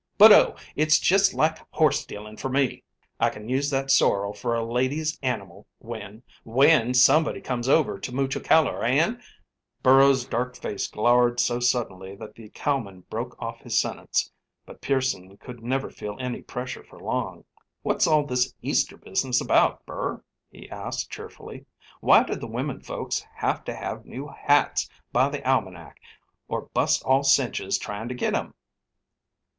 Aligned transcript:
"But 0.17 0.31
oh, 0.31 0.55
it's 0.75 0.97
just 0.97 1.35
like 1.35 1.59
horse 1.69 1.99
stealing 1.99 2.35
for 2.35 2.49
me! 2.49 2.81
I 3.19 3.29
can 3.29 3.47
use 3.47 3.69
that 3.69 3.91
sorrel 3.91 4.33
for 4.33 4.55
a 4.55 4.65
lady's 4.65 5.19
animal 5.21 5.67
when—when 5.77 6.95
somebody 6.95 7.39
comes 7.39 7.69
over 7.69 7.99
to 7.99 8.11
Mucho 8.11 8.39
Calor, 8.39 8.83
and—" 8.83 9.21
Burrows' 9.83 10.25
dark 10.25 10.55
face 10.57 10.87
glowered 10.87 11.39
so 11.39 11.59
suddenly 11.59 12.15
that 12.15 12.33
the 12.33 12.49
cowman 12.49 13.01
broke 13.11 13.39
off 13.39 13.59
his 13.61 13.77
sentence. 13.77 14.31
But 14.65 14.81
Pearson 14.81 15.37
could 15.37 15.61
never 15.61 15.91
feel 15.91 16.17
any 16.19 16.41
pressure 16.41 16.83
for 16.83 16.97
long. 16.99 17.45
"What's 17.83 18.07
all 18.07 18.25
this 18.25 18.55
Easter 18.63 18.97
business 18.97 19.39
about, 19.39 19.85
Burr?" 19.85 20.23
he 20.49 20.67
asked, 20.71 21.11
cheerfully. 21.11 21.67
"Why 21.99 22.23
do 22.23 22.33
the 22.35 22.47
women 22.47 22.81
folks 22.81 23.23
have 23.35 23.63
to 23.65 23.75
have 23.75 24.05
new 24.07 24.29
hats 24.29 24.89
by 25.13 25.29
the 25.29 25.47
almanac 25.47 25.99
or 26.47 26.71
bust 26.73 27.03
all 27.03 27.21
cinches 27.23 27.77
trying 27.77 28.07
to 28.09 28.15
get 28.15 28.33
'em?" 28.33 28.55